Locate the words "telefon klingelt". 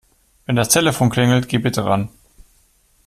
0.69-1.47